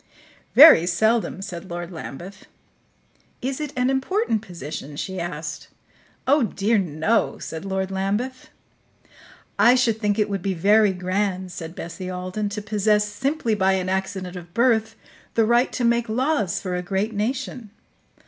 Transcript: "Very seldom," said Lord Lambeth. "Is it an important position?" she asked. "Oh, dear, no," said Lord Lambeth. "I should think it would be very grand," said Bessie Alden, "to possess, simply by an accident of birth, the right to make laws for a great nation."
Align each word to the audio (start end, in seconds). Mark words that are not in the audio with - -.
"Very 0.55 0.87
seldom," 0.87 1.43
said 1.43 1.69
Lord 1.69 1.91
Lambeth. 1.91 2.47
"Is 3.39 3.61
it 3.61 3.71
an 3.77 3.91
important 3.91 4.41
position?" 4.41 4.95
she 4.95 5.19
asked. 5.19 5.67
"Oh, 6.25 6.41
dear, 6.41 6.79
no," 6.79 7.37
said 7.37 7.65
Lord 7.65 7.91
Lambeth. 7.91 8.49
"I 9.59 9.75
should 9.75 9.99
think 10.01 10.17
it 10.17 10.27
would 10.27 10.41
be 10.41 10.55
very 10.55 10.91
grand," 10.91 11.51
said 11.51 11.75
Bessie 11.75 12.09
Alden, 12.09 12.49
"to 12.49 12.63
possess, 12.63 13.07
simply 13.07 13.53
by 13.53 13.73
an 13.73 13.89
accident 13.89 14.35
of 14.35 14.55
birth, 14.55 14.95
the 15.35 15.45
right 15.45 15.71
to 15.73 15.83
make 15.83 16.09
laws 16.09 16.59
for 16.59 16.75
a 16.75 16.81
great 16.81 17.13
nation." 17.13 17.69